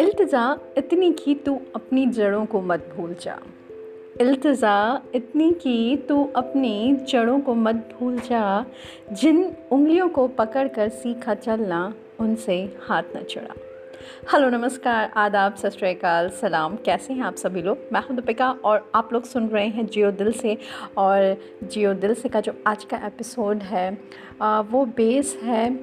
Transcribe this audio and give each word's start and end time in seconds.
इल्तज़ा, 0.00 0.58
इतनी 0.78 1.12
की 1.12 1.34
तू 1.34 1.60
अपनी 1.74 2.06
जड़ों 2.06 2.46
को 2.46 2.60
मत 2.60 2.94
भूल 2.96 3.16
जा। 3.20 3.38
इल्तज़ा, 4.20 5.02
इतनी 5.14 5.52
की 5.52 5.96
तू 5.96 6.28
अपनी 6.36 6.96
जड़ों 7.08 7.40
को 7.40 7.54
मत 7.54 7.74
भूल 7.74 8.18
जा। 8.18 8.66
जिन 9.12 9.56
उंगलियों 9.72 10.08
को 10.08 10.28
पकड़ 10.28 10.68
कर 10.68 10.88
सीखा 10.88 11.34
चलना, 11.34 11.94
उनसे 12.20 12.76
हाथ 12.80 13.02
न 13.16 13.22
चढ़ा। 13.22 13.54
हेलो, 13.98 14.48
नमस्कार, 14.50 15.12
आदाब, 15.16 15.54
सत 15.54 15.76
सलाम। 16.32 16.74
कैसे 16.76 17.12
हैं 17.12 17.22
आप 17.22 17.36
सभी 17.36 17.62
लोग? 17.62 17.78
मैं 17.92 18.00
हूँ 18.00 18.16
दीपिका 18.16 18.50
और 18.64 18.90
आप 18.94 19.12
लोग 19.12 19.24
सुन 19.24 19.46
रहे 19.48 19.66
हैं 19.68 19.86
जियो 19.86 20.10
दिल 20.10 20.30
से। 20.32 20.56
और 20.98 21.36
जियो 21.64 21.92
दिल 21.94 22.14
से 22.14 22.28
का 22.28 22.40
जो 22.40 22.52
आज 22.66 22.84
का 22.84 22.96
एपिसोड 23.06 23.62
है 23.62 23.90
वो 24.70 24.84
बेस 24.96 25.34
है 25.42 25.78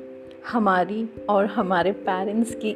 हमारी 0.48 1.08
और 1.30 1.46
हमारे 1.46 1.92
पेरेंट्स 1.92 2.54
की 2.56 2.76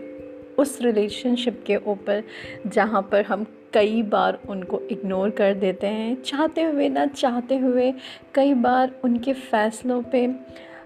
उस 0.60 0.82
रिलेशनशिप 0.82 1.64
के 1.68 1.76
ऊपर, 1.78 2.24
जहाँ 2.68 3.02
पर 3.12 3.26
हम 3.26 3.46
कई 3.74 4.02
बार 4.04 4.40
उनको 4.50 4.80
इग्नोर 4.82 5.30
कर 5.30 5.54
देते 5.56 5.88
हैं। 5.88 6.22
चाहते 6.22 6.64
हुए 6.64 6.90
ना 6.90 7.06
चाहते 7.06 7.58
हुए, 7.58 7.94
कई 8.36 8.54
बार 8.56 8.92
उनके 9.04 9.34
फ़ैसलों 9.34 10.02
पे 10.04 10.28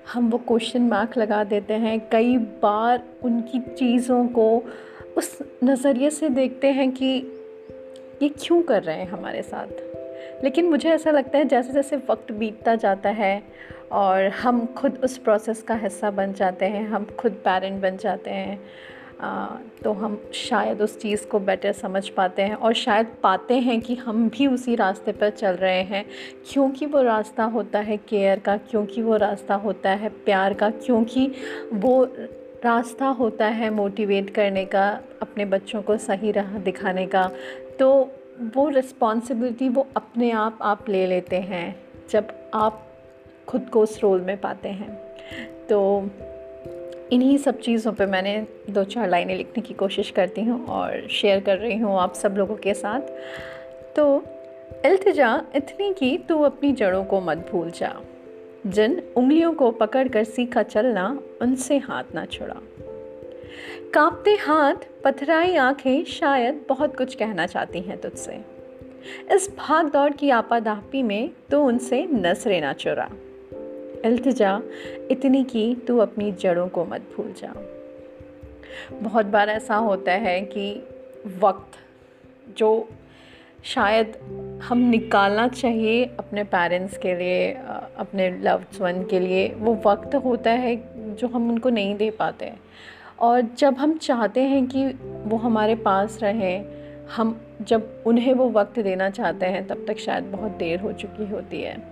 हम 0.07 0.29
वो 0.29 0.37
क्वेश्चन 0.37 0.81
मार्क 0.81 1.17
लगा 1.17 1.43
देते 1.43 1.73
हैं। 1.73 2.09
कई 2.11 2.37
बार 2.37 3.03
उनकी 3.23 3.59
चीज़ों 3.59 4.27
को 4.27 4.63
उस 5.17 5.39
नज़रिए 5.63 6.09
से 6.09 6.29
देखते 6.29 6.67
हैं 6.67 6.91
कि 6.91 7.05
ये 8.21 8.29
क्यों 8.29 8.61
कर 8.61 8.83
रहे 8.83 8.95
हैं 8.95 9.07
हमारे 9.07 9.41
साथ। 9.41 10.43
लेकिन 10.43 10.65
मुझे 10.65 10.89
ऐसा 10.89 11.11
लगता 11.11 11.37
है 11.37 11.45
जैसे 11.45 11.73
जैसे 11.73 11.95
वक्त 11.95 12.31
बीतता 12.31 12.75
जाता 12.75 13.09
है 13.09 13.43
और 13.91 14.27
हम 14.27 14.65
खुद 14.65 15.01
उस 15.03 15.17
प्रोसेस 15.17 15.61
का 15.61 15.75
हिस्सा 15.75 16.11
बन 16.11 16.33
जाते 16.33 16.65
हैं, 16.65 16.87
हम 16.87 17.05
खुद 17.19 17.31
पेरेंट 17.31 17.81
बन 17.81 17.97
जाते 17.97 18.29
हैं 18.29 18.59
तो 19.83 19.93
हम 19.93 20.31
शायद 20.33 20.81
उस 20.81 20.99
चीज़ 20.99 21.27
को 21.27 21.39
बेटर 21.39 21.71
समझ 21.71 22.09
पाते 22.09 22.41
हैं 22.41 22.55
और 22.55 22.73
शायद 22.73 23.07
पाते 23.23 23.53
हैं 23.53 23.81
कि 23.81 23.95
हम 23.95 24.29
भी 24.29 24.47
उसी 24.47 24.75
रास्ते 24.75 25.11
पर 25.11 25.29
चल 25.29 25.51
रहे 25.51 25.81
हैं। 25.81 26.05
क्योंकि 26.51 26.85
वो 26.85 27.01
रास्ता 27.01 27.43
होता 27.43 27.79
है 27.79 27.97
केयर 27.97 28.39
का, 28.39 28.57
क्योंकि 28.57 29.01
वो 29.01 29.15
रास्ता 29.15 29.55
होता 29.55 29.89
है 29.89 30.09
प्यार 30.09 30.53
का, 30.53 30.69
क्योंकि 30.69 31.31
वो 31.73 32.03
रास्ता 32.65 33.05
होता 33.05 33.47
है 33.47 33.69
मोटिवेट 33.69 34.29
करने 34.29 34.65
का, 34.65 34.89
अपने 35.21 35.45
बच्चों 35.45 35.81
को 35.81 35.97
सही 35.97 36.31
राह 36.31 36.57
दिखाने 36.59 37.05
का। 37.05 37.31
तो 37.79 38.11
वो 38.55 38.69
रिस्पॉन्सिबिलिटी 38.69 39.69
वो 39.69 39.87
अपने 39.95 40.31
आप 40.31 40.59
आप 40.61 40.89
ले 40.89 41.07
लेते 41.07 41.35
हैं 41.35 41.75
जब 42.09 42.27
आप 42.53 42.87
खुद 43.47 43.69
को 43.69 43.81
उस 43.81 43.99
रोल 44.03 44.21
में 44.21 44.41
पाते 44.41 44.69
हैं। 44.69 44.95
तो 45.69 46.09
इन्हीं 47.11 47.37
सब 47.37 47.59
चीज़ों 47.59 47.93
पे 47.93 48.05
मैंने 48.05 48.47
दो 48.69 48.83
चार 48.83 49.09
लाइनें 49.09 49.35
लिखने 49.35 49.61
की 49.61 49.73
कोशिश 49.73 50.11
करती 50.11 50.41
हूँ 50.41 50.65
और 50.65 51.07
शेयर 51.07 51.39
कर 51.39 51.57
रही 51.57 51.77
हूँ 51.77 51.99
आप 51.99 52.13
सब 52.13 52.37
लोगों 52.37 52.55
के 52.55 52.73
साथ। 52.73 53.01
तो 53.95 54.23
इल्तिजा, 54.85 55.43
इतनी 55.55 55.93
कि 55.93 56.17
तू 56.29 56.41
अपनी 56.41 56.71
जड़ों 56.71 57.05
को 57.05 57.21
मत 57.21 57.37
भूल 57.51 57.71
जा। 57.71 58.01
जिन 58.67 59.03
उंगलियों 59.15 59.53
को 59.53 59.71
पकड़ 59.71 60.07
कर 60.07 60.23
सीखा 60.23 60.63
चलना, 60.63 61.19
उनसे 61.41 61.77
हाथ 61.77 62.03
ना 62.15 62.25
छुड़ा। 62.25 62.55
कांपते 63.93 64.31
हाथ, 64.31 64.75
पथराई 65.03 65.55
आँखें 65.55 66.05
शायद 66.05 66.65
बहुत 66.69 66.97
कुछ 66.97 67.15
कहना 67.15 67.45
चाहती 67.45 67.79
हैं 67.79 68.01
तुझसे। 68.01 68.41
इस 69.31 69.55
भाग 69.57 69.85
दौड़ 69.91 70.11
की 70.11 70.29
आपाधापी 70.29 71.03
में 71.03 71.29
तो 71.51 71.63
उनसे 71.63 72.07
नसरे 72.11 72.61
ना 72.61 72.73
चुरा। 72.73 73.09
इल्तिजा 74.05 74.61
इतनी 75.11 75.43
की, 75.43 75.75
तू 75.75 75.97
अपनी 75.97 76.31
जड़ों 76.31 76.67
को 76.67 76.85
मत 76.85 77.01
भूल 77.17 77.33
जा। 77.37 77.53
बहुत 78.93 79.25
बार 79.25 79.49
ऐसा 79.49 79.75
होता 79.75 80.11
है 80.11 80.41
कि 80.41 80.87
वक्त, 81.39 81.77
जो 82.57 82.89
शायद 83.63 84.17
हम 84.63 84.77
निकालना 84.77 85.47
चाहिए 85.47 86.05
अपने 86.19 86.43
पेरेंट्स 86.43 86.97
के 86.97 87.15
लिए 87.15 87.51
अपने 87.97 88.29
लव्ड 88.29 88.81
वन 88.81 89.03
के 89.03 89.19
लिए, 89.19 89.47
वो 89.57 89.81
वक्त 89.85 90.15
होता 90.15 90.51
है 90.51 90.75
जो 91.15 91.27
हम 91.27 91.49
उनको 91.49 91.69
नहीं 91.69 91.95
दे 91.95 92.09
पाते। 92.11 92.51
और 93.19 93.41
जब 93.41 93.75
हम 93.75 93.97
चाहते 93.97 94.41
हैं 94.41 94.67
कि 94.67 94.85
वो 95.29 95.37
हमारे 95.37 95.75
पास 95.75 96.19
रहें 96.23 96.80
हम 97.15 97.41
जब 97.61 98.03
उन्हें 98.07 98.33
वो 98.33 98.49
वक्त 98.49 98.79
देना 98.79 99.09
चाहते 99.09 99.45
हैं, 99.45 99.67
तब 99.67 99.85
तक 99.87 99.97
शायद 99.97 100.23
बहुत 100.23 100.51
देर 100.51 100.79
हो 100.79 100.91
चुकी 100.91 101.25
होती 101.25 101.61
है। 101.61 101.83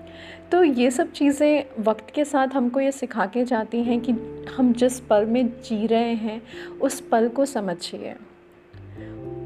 तो 0.51 0.63
ये 0.63 0.91
सब 0.91 1.11
चीज़ें 1.11 1.65
वक्त 1.79 2.09
के 2.09 2.25
साथ 2.25 2.47
हमको 2.47 2.79
ये 2.79 2.91
सिखा 2.91 3.25
के 3.25 3.45
जाती 3.45 3.83
हैं 3.83 3.99
कि 3.99 4.11
हम 4.57 4.73
जिस 4.73 4.99
पल 4.99 5.25
में 5.25 5.49
जी 5.49 5.87
रहे 5.87 6.13
हैं, 6.13 6.41
उस 6.81 6.99
पल 6.99 7.27
को 7.27 7.45
समझिए। 7.45 8.15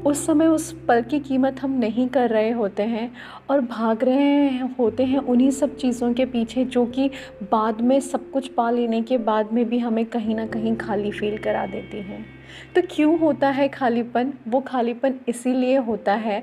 उस 0.06 0.26
समय 0.26 0.46
उस 0.46 0.72
पल 0.88 1.02
की 1.02 1.20
कीमत 1.20 1.60
हम 1.60 1.78
नहीं 1.78 2.08
कर 2.08 2.30
रहे 2.30 2.50
होते 2.50 2.82
हैं 2.82 3.12
और 3.50 3.60
भाग 3.60 4.04
रहे 4.04 4.48
होते 4.48 5.04
हैं 5.04 5.18
उन्हीं 5.18 5.50
सब 5.50 5.76
चीज़ों 5.76 6.14
के 6.14 6.24
पीछे 6.24 6.64
जो 6.64 6.86
कि 6.86 7.10
बाद 7.42 7.80
में 7.80 8.00
सब 8.00 8.30
कुछ 8.30 8.48
पा 8.48 8.70
लेने 8.70 9.02
के 9.02 9.18
बाद 9.18 9.52
में 9.52 9.68
भी 9.68 9.78
हमें 9.78 10.04
कहीं 10.04 10.34
ना 10.34 10.46
कहीं 10.46 10.76
खाली 10.76 11.10
फील 11.10 11.38
करा 11.38 11.66
देती 11.66 11.96
हैं। 11.96 12.26
तो 12.74 12.82
क्यों 12.90 13.18
होता 13.18 13.48
है 13.48 13.68
खालीपन? 13.68 14.32
वो 14.48 14.60
खालीपन 14.60 15.14
इसीलिए 15.28 15.76
होता 15.76 16.14
है 16.14 16.42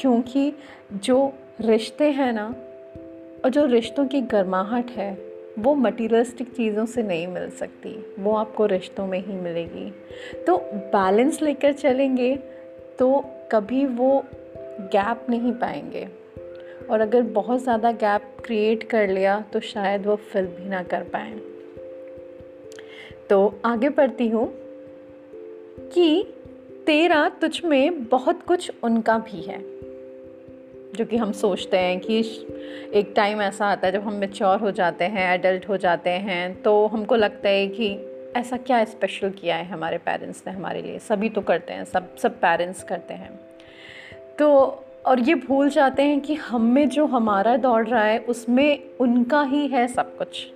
क्योंकि 0.00 0.52
जो 0.92 1.32
रिश्ते 1.60 2.10
हैं 2.10 2.32
ना 2.32 2.54
और 3.44 3.50
जो 3.50 3.66
रिश्तों 3.66 4.06
की 4.06 4.20
गर्माहट 4.20 4.90
है, 4.90 5.18
वो 5.58 5.74
मटीरियलिस्टिक 5.74 6.48
चीज़ों 6.48 6.86
से 6.86 7.02
नहीं 7.02 7.26
मिल 7.26 7.50
सकती, 7.50 8.14
वो 8.18 8.34
आपको 8.34 8.66
रिश्तों 8.66 9.06
में 9.06 9.26
ही 9.26 9.32
मिलेगी। 9.32 9.92
तो 10.46 10.56
बैलेंस 10.74 11.42
लेकर 11.42 11.72
चलेंगे 11.72 12.38
तो 12.98 13.24
कभी 13.52 13.84
वो 13.86 14.24
गैप 14.92 15.26
नहीं 15.30 15.52
पाएँगे। 15.52 16.08
और 16.90 17.00
अगर 17.00 17.22
बहुत 17.22 17.62
ज़्यादा 17.62 17.92
गैप 17.92 18.36
क्रिएट 18.44 18.82
कर 18.82 19.08
लिया 19.08 19.40
तो 19.52 19.60
शायद 19.60 20.06
वो 20.06 20.16
फिल 20.16 20.46
भी 20.46 20.68
ना 20.68 20.82
कर 20.82 21.02
पाए। 21.02 21.32
तो 23.30 23.60
आगे 23.64 23.88
पढ़ती 23.88 24.28
हूँ 24.28 24.46
कि 25.92 26.24
तेरा 26.86 27.28
तुझ 27.28 27.64
में 27.64 28.04
बहुत 28.04 28.42
कुछ 28.42 28.70
उनका 28.82 29.18
भी 29.18 29.42
है, 29.42 29.58
जो 30.94 31.04
कि 31.04 31.16
हम 31.16 31.32
सोचते 31.32 31.76
हैं 31.76 31.98
कि 32.00 32.18
एक 32.94 33.12
टाइम 33.16 33.42
ऐसा 33.42 33.66
आता 33.66 33.86
है 33.86 33.92
जब 33.92 34.02
हम 34.02 34.14
मेच्योर 34.14 34.58
हो 34.58 34.70
जाते 34.70 35.04
हैं 35.04 35.34
एडल्ट 35.34 35.68
हो 35.68 35.76
जाते 35.76 36.10
हैं 36.10 36.62
तो 36.62 36.86
हमको 36.86 37.16
लगता 37.16 37.48
है 37.48 37.66
कि 37.68 38.07
ऐसा 38.38 38.56
क्या 38.56 38.84
स्पेशल 38.84 39.30
किया 39.30 39.56
है 39.56 39.64
हमारे 39.64 39.98
पेरेंट्स 39.98 40.42
ने 40.46 40.52
हमारे 40.52 40.82
लिए? 40.82 40.98
सभी 40.98 41.28
तो 41.28 41.40
करते 41.40 41.72
हैं, 41.72 41.84
सब 41.84 42.16
सब 42.16 42.32
पेरेंट्स 42.32 42.82
करते 42.82 43.14
हैं। 43.14 43.40
तो 44.38 44.54
और 45.06 45.20
ये 45.20 45.34
भूल 45.34 45.68
जाते 45.68 46.02
हैं 46.02 46.20
कि 46.20 46.34
हम 46.34 46.62
में 46.62 46.88
जो 46.88 47.06
हमारा 47.06 47.56
दौड़ 47.56 47.86
रहा 47.86 48.04
है, 48.04 48.18
उसमें 48.18 48.84
उनका 49.00 49.42
ही 49.42 49.66
है 49.66 49.88
सब 49.88 50.16
कुछ। 50.16 50.52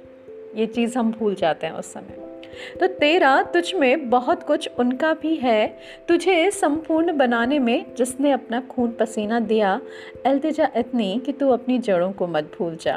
ये 0.54 0.66
चीज़ 0.66 0.98
हम 0.98 1.12
भूल 1.12 1.34
जाते 1.34 1.66
हैं 1.66 1.74
उस 1.74 1.92
समय। 1.92 2.38
तो 2.80 2.86
तेरा 2.86 3.42
तुझ 3.42 3.74
में 3.74 4.10
बहुत 4.10 4.42
कुछ 4.42 4.70
उनका 4.78 5.14
भी 5.14 5.34
है। 5.34 5.78
तुझे 6.08 6.50
संपूर्ण 6.50 7.16
बनाने 7.16 7.58
में 7.58 7.94
जिसने 7.94 8.30
अपना 8.30 8.60
खून 8.60 8.90
पसीना 8.90 9.40
दिया, 9.40 9.80
अल्तजा 10.26 10.68
इतनी 10.76 11.22
कि 11.26 11.32
तू 11.32 11.50
अपनी 11.50 11.78
जड़ों 11.78 12.12
को 12.12 12.26
मत 12.26 12.44
भूल 12.58 12.76
जा। 12.76 12.94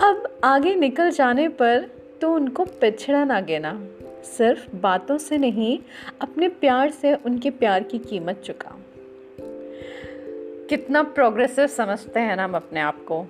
अब 0.00 0.40
आगे 0.44 0.74
निकल 0.74 1.10
जाने 1.10 1.48
पर 1.48 2.01
तो 2.22 2.34
उनको 2.34 2.64
पिछड़ा 2.64 3.24
ना 3.24 3.40
गिना। 3.40 3.72
सिर्फ़ 4.24 4.76
बातों 4.76 5.18
से 5.18 5.38
नहीं, 5.38 5.78
अपने 6.20 6.48
प्यार 6.48 6.90
से 6.90 7.14
उनके 7.14 7.50
प्यार 7.50 7.82
की 7.82 7.98
कीमत 7.98 8.42
चुका। 8.44 8.76
कितना 10.68 11.02
प्रोग्रेसिव 11.02 11.66
समझते 11.66 12.20
हैं 12.20 12.36
ना 12.36 12.44
हम 12.44 12.54
अपने 12.54 12.80
आप 12.80 13.04
को। 13.10 13.26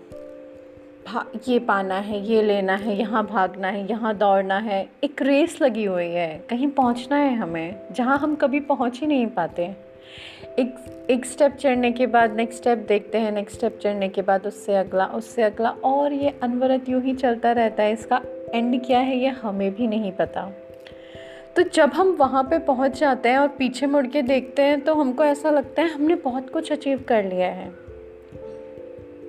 ये 1.49 1.59
पाना 1.59 1.95
है, 1.95 2.21
ये 2.27 2.43
लेना 2.43 2.75
है, 2.77 2.99
यहाँ 2.99 3.27
भागना 3.27 3.69
है, 3.69 3.89
यहाँ 3.91 4.15
दौड़ना 4.17 4.59
है। 4.59 4.89
एक 5.05 5.23
रेस 5.23 5.61
लगी 5.63 5.85
हुई 5.85 6.05
है, 6.05 6.45
कहीं 6.51 6.69
पहुँचना 6.69 7.17
है 7.17 7.35
हमें, 7.37 7.89
जहाँ 7.93 8.19
हम 8.19 8.35
कभी 8.35 8.61
पहुँच 8.61 9.01
ही 9.01 9.07
नहीं 9.07 9.27
पाते। 9.27 9.71
एक 10.59 11.07
एक 11.11 11.25
स्टेप 11.27 11.53
चढ़ने 11.53 11.93
के 11.93 12.07
बाद 12.07 12.37
नेक्स्ट 12.37 12.61
स्टेप 12.61 12.79
देखते 12.79 13.19
हैं 13.19 13.33
नेक्स्ट 13.33 13.57
स्टेप 13.57 13.79
चढ़ने 13.83 14.09
के 14.09 14.23
बाद 14.23 14.47
उससे 14.47 14.77
अगला 14.77 15.07
उससे 15.07 15.43
अगला, 15.43 15.71
और 15.71 16.13
ये 16.13 16.39
अनवरत 16.43 16.89
यूँ 16.89 17.03
ही 17.03 17.15
चलता 17.15 17.53
रहता 17.53 17.83
है, 17.83 17.93
इसका 17.93 18.23
एंड 18.55 18.85
क्या 18.87 18.99
है 18.99 19.17
ये 19.19 19.29
हमें 19.29 19.75
भी 19.75 19.87
नहीं 19.87 20.13
पता। 20.13 20.51
तो 21.57 21.63
जब 21.63 21.91
हम 21.91 22.11
वहाँ 22.11 22.43
पे 22.45 22.59
पहुँच 22.59 22.99
जाते 23.01 23.29
हैं 23.29 23.39
और 23.39 23.49
पीछे 23.49 23.87
मुड़ 23.87 24.07
के 24.07 24.23
देखते 24.23 24.63
हैं 24.63 24.81
तो 24.81 24.95
हमको 24.95 25.25
ऐसा 25.25 25.51
लगता 25.51 25.83
है 25.83 25.89
हमने 25.89 26.15
बहुत 26.15 26.51
कुछ 26.51 26.73
अचीव 26.73 27.05
कर 27.09 27.25
लिया 27.25 27.49
है। 27.49 27.69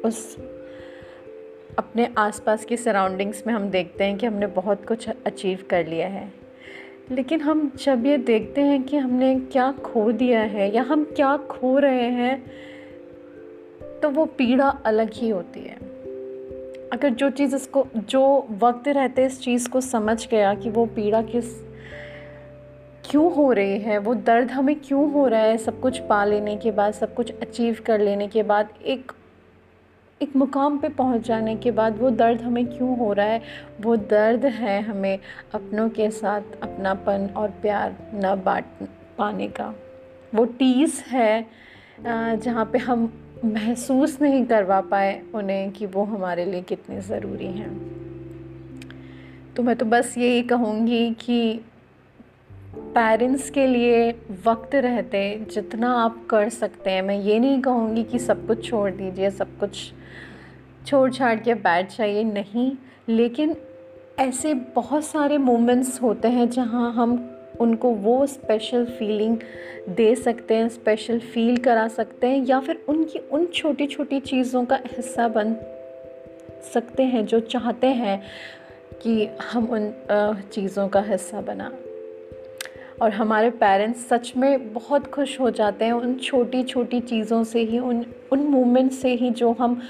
उस 0.06 0.38
अपने 1.78 2.08
आसपास 2.18 2.66
की 2.66 2.78
सराउंडिंग्स 2.78 3.44
में 3.48 3.54
हम 3.54 3.70
देखते 3.70 4.04
हैं 4.04 4.18
कि 4.18 4.26
हमने 4.26 4.48
बहुत 4.48 4.86
कुछ 4.86 5.10
अचीव 5.10 5.64
कर 5.70 5.88
लिया 5.88 6.08
है। 6.08 6.32
लेकिन 7.12 7.42
हम 7.42 7.72
जब 7.76 8.06
ये 8.06 8.18
देखते 8.18 8.62
हैं 8.62 8.84
कि 8.84 8.98
हमने 8.98 9.36
क्या 9.40 9.72
खो 9.72 10.12
दिया 10.12 10.42
है 10.42 10.74
या 10.76 10.82
हम 10.82 11.04
क्या 11.16 11.38
खो 11.38 11.78
रहे 11.80 12.10
हैं 12.12 12.52
तो 14.02 14.10
वो 14.10 14.26
पीड़ा 14.26 14.70
अलग 14.86 15.10
ही 15.14 15.30
होती 15.30 15.60
है। 15.60 15.78
अगर 16.94 17.10
जो 17.10 17.30
चीज़ 17.30 17.56
इसको, 17.56 17.86
जो 17.98 18.48
वक्त 18.62 18.88
रहते 18.88 19.26
इस 19.26 19.40
चीज़ 19.42 19.70
को 19.70 19.82
समझ 19.82 20.28
गया 20.28 20.54
कि 20.54 20.70
वो 20.70 20.86
पीड़ा 20.86 21.22
किस, 21.22 21.46
क्यों 23.06 23.34
हो 23.36 23.52
रही 23.52 23.80
है, 23.80 23.98
वो 23.98 24.14
दर्द 24.14 24.52
हमें 24.52 24.76
क्यों 24.80 25.12
हो 25.12 25.28
रहा 25.28 25.42
है, 25.42 25.58
सब 25.58 25.80
कुछ 25.80 26.00
पा 26.00 26.24
लेने 26.26 26.56
के 26.58 26.72
बाद, 26.72 26.94
सब 26.94 27.14
कुछ 27.16 27.32
अचीव 27.32 27.78
कर 27.86 28.00
लेने 28.00 28.28
के 28.28 28.44
बाद, 28.44 28.70
एक 28.86 29.12
एक 30.22 30.36
मुकाम 30.36 30.78
पे 30.80 30.90
पहुँच 30.90 31.26
जाने 31.28 31.56
के 31.56 31.72
बाद 31.72 31.98
वो 32.00 32.10
दर्द 32.12 32.42
हमें 32.42 32.66
क्यों 32.68 32.98
हो 32.98 33.12
रहा 33.14 33.26
है, 33.26 33.42
वो 33.82 33.96
दर्द 33.96 34.46
है 34.46 34.82
हमें 34.82 35.20
अपनों 35.54 35.90
के 35.90 36.10
साथ 36.12 36.42
अपनापन 36.64 37.28
और 37.38 37.50
प्यार 37.62 37.96
न 38.16 38.36
बांट, 38.46 38.88
पाने 39.18 39.48
का। 39.48 39.74
वो 40.36 40.46
टीस 40.46 41.04
है 41.08 41.46
जहाँ 42.00 42.66
पे 42.66 42.78
हम 42.78 43.12
महसूस 43.46 44.22
नहीं 44.22 44.46
करवा 44.46 44.82
पाए 44.82 45.22
उन्हें 45.36 45.72
कि 45.72 45.86
वो 45.86 46.04
हमारे 46.04 46.46
लिए 46.46 46.62
कितने 46.62 47.02
ज़रूरी 47.02 47.46
हैं। 47.46 47.72
तो 49.56 49.64
मैं 49.64 49.76
तो 49.76 49.86
बस 49.86 50.18
यही 50.18 50.44
कहूँगी 50.44 51.12
कि 51.12 51.62
पेरेंट्स 52.76 53.50
के 53.50 53.68
लिए 53.68 54.12
वक्त 54.46 54.76
रहते, 54.76 55.46
जितना 55.52 55.94
आप 55.94 56.28
कर 56.30 56.50
सकते 56.50 56.90
हैं। 56.90 57.02
मैं 57.02 57.20
ये 57.20 57.40
नहीं 57.40 57.62
कहूँगी 57.62 58.04
कि 58.04 58.20
सब 58.20 58.48
कुछ 58.48 58.70
छोड़ 58.70 58.92
दीजिए, 58.92 59.30
सब 59.30 59.58
कुछ 59.58 59.94
छोड़ 60.88 61.12
छाड़ 61.12 61.40
के 61.40 61.54
बैठ 61.54 61.98
जाइए, 61.98 62.24
नहीं। 62.24 62.72
लेकिन 63.10 63.56
ऐसे 64.20 64.54
बहुत 64.54 65.06
सारे 65.06 65.38
मोमेंट्स 65.38 66.02
होते 66.02 66.28
हैं 66.28 66.50
जहाँ 66.50 66.94
हम 66.94 67.33
उनको 67.60 67.90
वो 67.90 68.26
स्पेशल 68.26 68.86
फीलिंग 68.86 69.38
दे 69.90 70.16
सकते 70.16 70.56
हैं 70.56 70.70
स्पेशल 70.70 71.20
फील 71.20 71.58
करा 71.58 71.88
सकते 71.88 72.28
हैं 72.28 72.46
या 72.46 72.60
फिर 72.60 72.86
उनकी 72.88 73.20
उन 73.20 73.46
छोटी 73.46 73.88
छोटी 73.88 74.20
चीज़ों 74.20 74.66
का 74.66 74.80
हिस्सा 74.86 75.28
बन 75.28 75.56
सकते 76.74 77.04
हैं 77.04 77.26
जो 77.26 77.40
चाहते 77.40 77.88
हैं 77.88 78.22
कि 79.02 79.26
हम 79.26 79.66
उन 79.66 79.94
चीज़ों 80.52 80.88
का 80.88 81.02
हिस्सा 81.02 81.42
बना। 81.42 81.72
और 83.02 83.10
हमारे 83.10 83.50
पेरेंट्स 83.50 84.08
सच 84.08 84.34
में 84.38 84.74
बहुत 84.74 85.08
खुश 85.08 85.40
हो 85.40 85.50
जाते 85.52 85.86
हैं 85.86 85.94
उन 85.94 86.16
छोटी 86.16 86.64
छोटी 86.64 87.00
चीज़ों 87.00 87.44
से 87.44 87.60
ही, 87.60 87.80
उन 87.80 88.06
उन 88.32 88.40
मोमेंट 88.40 88.92
से 88.92 89.10
ही 89.10 89.30
जो 89.30 89.52
हम 89.52 89.82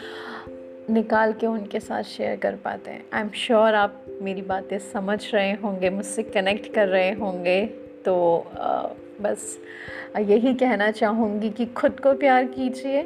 निकाल 0.89 1.33
के 1.33 1.47
उनके 1.47 1.79
साथ 1.79 2.03
शेयर 2.03 2.35
कर 2.35 2.55
पाते 2.55 2.91
हैं। 2.91 3.05
आई 3.13 3.21
एम 3.21 3.29
श्योर 3.29 3.75
आप 3.75 4.02
मेरी 4.23 4.41
बातें 4.41 4.77
समझ 4.79 5.19
रहे 5.33 5.51
होंगे 5.53 5.89
मुझसे 5.89 6.23
कनेक्ट 6.23 6.73
कर 6.73 6.87
रहे 6.87 7.11
होंगे 7.11 7.65
तो 8.05 8.15
आ, 8.57 8.87
बस 9.21 9.57
यही 10.19 10.53
कहना 10.53 10.91
चाहूँगी 10.91 11.49
कि 11.49 11.65
खुद 11.65 11.99
को 11.99 12.13
प्यार 12.13 12.45
कीजिए 12.45 13.03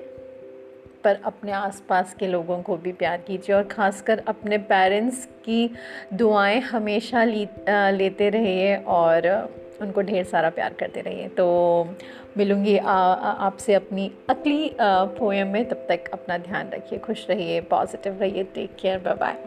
पर 1.03 1.19
अपने 1.25 1.51
आसपास 1.51 2.15
के 2.19 2.27
लोगों 2.27 2.61
को 2.61 2.77
भी 2.77 2.91
प्यार 2.91 3.17
कीजिए 3.17 3.55
और 3.55 3.63
ख़ासकर 3.63 4.23
अपने 4.27 4.57
पेरेंट्स 4.57 5.25
की 5.45 5.69
दुआएँ 6.13 6.59
हमेशा 6.61 7.23
लेते 7.23 8.29
रहिए 8.29 8.75
और 8.75 9.27
उनको 9.81 10.01
ढेर 10.01 10.23
सारा 10.23 10.49
प्यार 10.49 10.73
करते 10.73 11.01
रहिए। 11.01 11.27
तो 11.27 11.45
मिलूँगी 12.37 12.77
आपसे 12.77 13.73
अपनी 13.73 14.11
अगली 14.29 14.75
पोएम 14.81 15.47
में 15.47 15.65
तब 15.69 15.85
तक 15.89 16.09
अपना 16.13 16.37
ध्यान 16.37 16.69
रखिए 16.69 16.99
खुश 16.99 17.29
रहिए 17.29 17.61
पॉजिटिव 17.61 18.19
रहिए 18.21 18.43
टेक 18.43 18.75
केयर 18.81 18.99
बाय 18.99 19.15
बाय 19.15 19.46